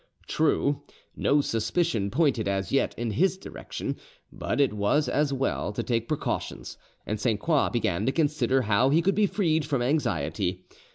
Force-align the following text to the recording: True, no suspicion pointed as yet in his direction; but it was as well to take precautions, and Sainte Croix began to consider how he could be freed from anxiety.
True, 0.25 0.81
no 1.15 1.41
suspicion 1.41 2.09
pointed 2.09 2.47
as 2.47 2.71
yet 2.71 2.95
in 2.97 3.11
his 3.11 3.37
direction; 3.37 3.97
but 4.31 4.59
it 4.59 4.73
was 4.73 5.07
as 5.07 5.31
well 5.31 5.71
to 5.73 5.83
take 5.83 6.07
precautions, 6.07 6.75
and 7.05 7.19
Sainte 7.19 7.41
Croix 7.41 7.69
began 7.69 8.07
to 8.07 8.11
consider 8.11 8.63
how 8.63 8.89
he 8.89 9.03
could 9.03 9.13
be 9.13 9.27
freed 9.27 9.63
from 9.63 9.83
anxiety. 9.83 10.65